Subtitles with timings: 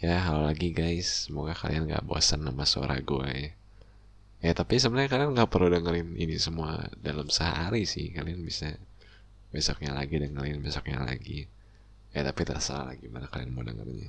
[0.00, 1.28] Ya halo lagi guys.
[1.28, 3.52] Semoga kalian gak bosan sama suara gue.
[4.40, 8.08] Ya tapi sebenarnya kalian gak perlu dengerin ini semua dalam sehari sih.
[8.08, 8.80] Kalian bisa
[9.52, 11.44] besoknya lagi dengerin besoknya lagi.
[12.16, 14.08] Ya tapi terserah lagi mana kalian mau dengerinnya.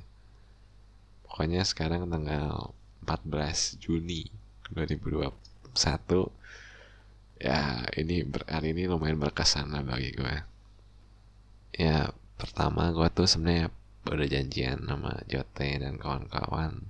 [1.28, 2.72] Pokoknya sekarang tanggal
[3.04, 4.32] 14 Juni
[4.72, 5.28] 2021
[7.36, 10.36] Ya ini hari ini lumayan berkesan lah bagi gue.
[11.76, 13.68] Ya pertama gue tuh sebenarnya
[14.10, 16.82] udah janjian sama Jote dan kawan-kawan.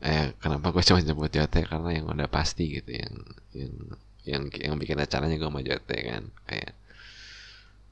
[0.00, 1.60] Eh kenapa gue cuma nyebut Jote?
[1.64, 3.14] Karena yang udah pasti gitu yang
[3.52, 3.72] yang
[4.24, 6.24] yang yang bikin acaranya gue sama Jote kan.
[6.48, 6.72] Kayak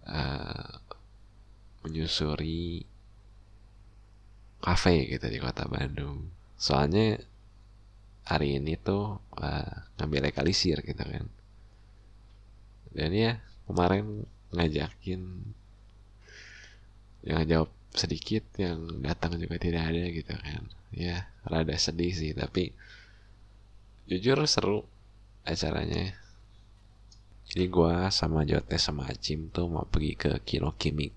[0.08, 0.80] uh,
[1.84, 2.88] menyusuri
[4.64, 6.32] kafe gitu di kota Bandung.
[6.56, 7.20] Soalnya
[8.24, 11.28] hari ini tuh uh, ngambil legalisir gitu kan.
[12.94, 14.24] Dan ya kemarin
[14.54, 15.52] ngajakin
[17.24, 20.62] yang jawab sedikit yang datang juga tidak ada gitu kan.
[20.94, 22.76] Ya rada sedih sih tapi
[24.04, 24.84] jujur seru
[25.48, 26.12] acaranya.
[27.44, 31.12] Jadi gue sama Jote sama Acim tuh mau pergi ke Kilo Kimi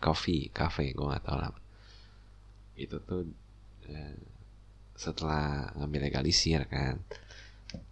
[0.00, 1.52] Coffee Cafe gue gak tau lah.
[2.78, 3.26] Itu tuh
[3.90, 4.16] eh,
[4.94, 7.02] setelah ngambil legalisir kan.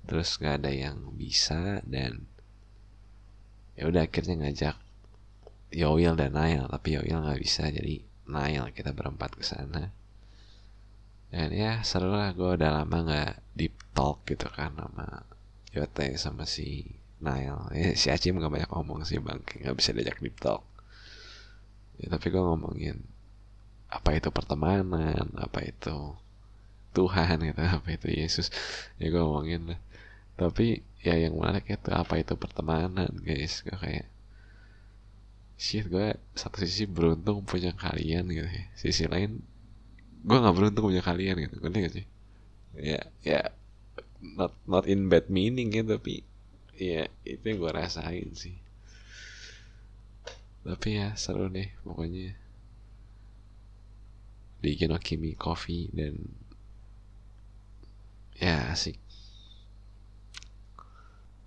[0.07, 2.27] Terus gak ada yang bisa dan
[3.75, 4.77] ya udah akhirnya ngajak
[5.73, 9.91] Yoil dan Nail tapi Yoil nggak bisa jadi Nail kita berempat ke sana.
[11.33, 15.25] Dan ya seru lah gue udah lama nggak deep talk gitu kan sama
[15.73, 16.85] Yote sama si
[17.25, 20.61] Nail eh, si Acim gak banyak ngomong sih bang nggak bisa diajak deep talk.
[21.97, 23.01] Ya tapi gue ngomongin
[23.89, 26.17] apa itu pertemanan apa itu
[26.93, 28.53] Tuhan gitu apa itu Yesus.
[29.01, 29.81] Ya gue ngomongin lah.
[30.37, 33.65] Tapi ya yang menarik itu apa itu pertemanan guys.
[33.65, 34.12] Gue kayak
[35.63, 38.65] shit gue satu sisi beruntung punya kalian gitu ya.
[38.75, 39.39] Sisi lain
[40.27, 42.07] gue nggak beruntung punya kalian gitu ngerti gak sih?
[42.75, 43.55] Ya ya
[44.19, 46.27] not not in bad meaning ya tapi
[46.75, 48.59] ya itu yang gue rasain sih.
[50.67, 52.35] Tapi ya seru deh pokoknya.
[54.63, 56.19] Di Kinokimi Coffee dan
[58.35, 58.99] ya asik.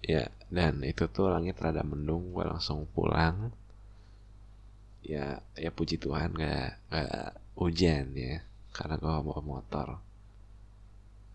[0.07, 3.51] Ya dan itu tuh langit rada mendung gue langsung pulang
[5.05, 8.41] ya ya puji Tuhan gak, gak hujan ya
[8.75, 9.87] karena gue bawa motor.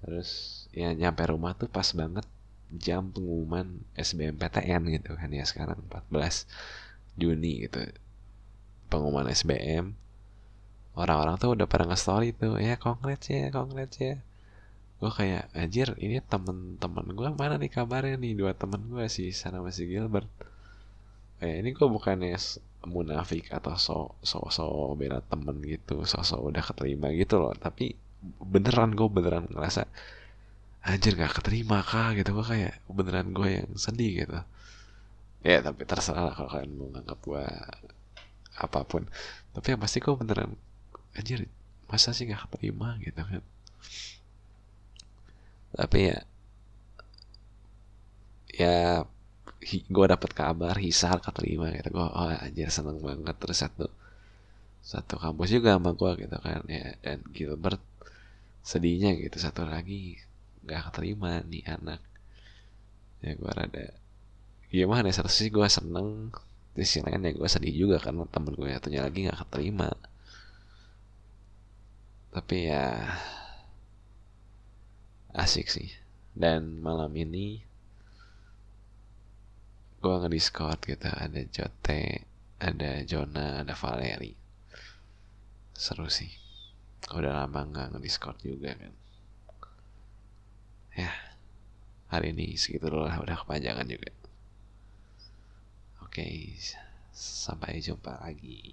[0.05, 0.31] Terus
[0.77, 2.27] ya nyampe rumah tuh pas banget
[2.71, 6.47] jam pengumuman SBMPTN gitu kan ya sekarang 14
[7.19, 7.81] Juni gitu.
[8.91, 9.97] Pengumuman SBM
[10.99, 14.21] orang-orang tuh udah pada nge-story tuh ya congrats ya congrats ya.
[15.01, 18.37] Gue kayak anjir ini temen-temen gue mana nih kabarnya nih?
[18.37, 20.29] Dua temen gue sih sana masih Gilbert.
[21.41, 22.37] Kayak ini gue bukannya
[22.89, 27.53] munafik atau so so so bela temen gitu so so udah keterima gitu loh.
[27.57, 27.97] Tapi
[28.41, 29.85] beneran gue beneran ngerasa
[30.85, 32.17] anjir gak keterima kah?
[32.17, 32.31] Gitu.
[32.33, 34.39] Gue kayak beneran gue yang sedih gitu.
[35.45, 37.45] Ya tapi terserah lah kalau kalian mau nganggap gue
[38.61, 39.09] apa pun.
[39.57, 40.53] Tapi yang pasti gue beneran
[41.17, 41.49] anjir
[41.89, 42.97] masa sih gak keterima?
[43.01, 43.43] Gitu kan.
[45.77, 46.19] Tapi ya
[48.51, 49.07] ya
[49.61, 51.93] gue dapet kabar Hisar keterima gitu.
[51.93, 53.37] Gue oh anjir seneng banget.
[53.37, 53.87] Terus satu
[54.81, 57.85] satu kampus juga sama gue gitu kan ya dan Gilbert
[58.65, 60.17] sedihnya gitu satu lagi
[60.65, 62.01] nggak keterima nih anak.
[63.21, 63.87] Ya gue rada
[64.73, 66.33] gimana ya satu sih gue seneng
[66.73, 69.93] di sisi lain ya gue sedih juga karena temen gue satunya lagi nggak keterima.
[72.31, 72.87] Tapi ya
[75.37, 75.91] asik sih.
[76.31, 77.70] Dan malam ini
[80.01, 82.25] gue nge-discord gitu ada Jote
[82.61, 84.33] ada Jona ada Valeri.
[85.77, 86.33] Seru sih.
[87.13, 88.93] Udah lama nggak nge-discord juga kan.
[90.97, 91.13] Ya
[92.11, 94.13] hari ini segitu dulu lah udah kepanjangan juga.
[96.05, 96.57] Oke
[97.13, 98.73] sampai jumpa lagi